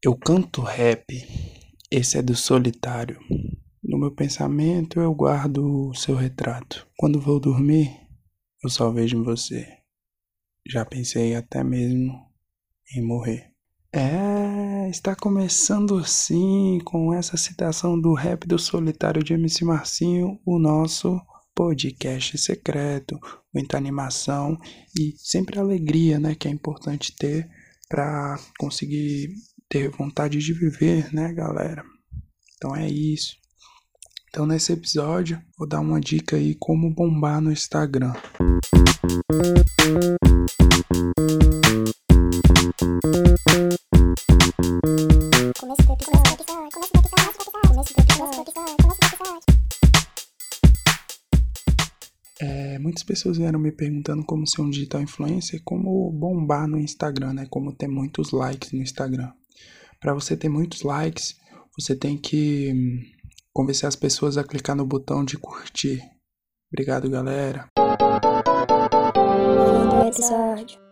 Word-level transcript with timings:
Eu 0.00 0.16
canto 0.16 0.62
rap, 0.62 1.04
esse 1.90 2.18
é 2.18 2.22
do 2.22 2.36
solitário. 2.36 3.18
No 3.82 3.98
meu 3.98 4.14
pensamento 4.14 5.00
eu 5.00 5.12
guardo 5.12 5.88
o 5.88 5.92
seu 5.92 6.14
retrato. 6.14 6.86
Quando 6.96 7.20
vou 7.20 7.40
dormir, 7.40 7.90
eu 8.62 8.70
só 8.70 8.92
vejo 8.92 9.16
em 9.16 9.24
você. 9.24 9.66
Já 10.64 10.84
pensei 10.84 11.34
até 11.34 11.64
mesmo 11.64 12.12
em 12.94 13.02
morrer. 13.04 13.50
É, 13.92 14.88
está 14.88 15.16
começando 15.16 15.96
assim, 15.96 16.78
com 16.84 17.12
essa 17.12 17.36
citação 17.36 18.00
do 18.00 18.14
rap 18.14 18.46
do 18.46 18.56
solitário 18.56 19.24
de 19.24 19.32
MC 19.32 19.64
Marcinho, 19.64 20.38
o 20.46 20.60
nosso 20.60 21.20
podcast 21.56 22.38
secreto, 22.38 23.18
muita 23.52 23.76
animação 23.76 24.56
e 24.96 25.14
sempre 25.16 25.58
alegria, 25.58 26.20
né, 26.20 26.36
que 26.36 26.46
é 26.46 26.52
importante 26.52 27.16
ter 27.16 27.50
para 27.88 28.38
conseguir 28.60 29.30
ter 29.68 29.90
vontade 29.90 30.38
de 30.38 30.52
viver, 30.52 31.12
né, 31.12 31.32
galera? 31.32 31.84
Então 32.56 32.74
é 32.74 32.88
isso. 32.88 33.36
Então 34.30 34.46
nesse 34.46 34.72
episódio 34.72 35.40
vou 35.58 35.68
dar 35.68 35.80
uma 35.80 36.00
dica 36.00 36.36
aí 36.36 36.54
como 36.54 36.92
bombar 36.92 37.40
no 37.40 37.52
Instagram. 37.52 38.14
É, 52.40 52.78
muitas 52.78 53.02
pessoas 53.02 53.36
vieram 53.36 53.58
me 53.58 53.72
perguntando 53.72 54.24
como 54.24 54.46
ser 54.46 54.62
um 54.62 54.70
digital 54.70 55.02
influencer, 55.02 55.60
como 55.64 56.10
bombar 56.12 56.68
no 56.68 56.78
Instagram, 56.78 57.32
né? 57.34 57.46
Como 57.50 57.72
ter 57.72 57.88
muitos 57.88 58.30
likes 58.30 58.72
no 58.72 58.80
Instagram. 58.80 59.32
Para 60.00 60.14
você 60.14 60.36
ter 60.36 60.48
muitos 60.48 60.82
likes, 60.82 61.36
você 61.78 61.94
tem 61.94 62.16
que 62.16 62.72
hum, 62.72 63.02
convencer 63.52 63.88
as 63.88 63.96
pessoas 63.96 64.36
a 64.36 64.44
clicar 64.44 64.76
no 64.76 64.86
botão 64.86 65.24
de 65.24 65.36
curtir. 65.38 66.02
Obrigado, 66.72 67.08
galera. 67.08 67.68
Fim 69.74 69.88
do 69.88 70.06
episódio. 70.06 70.87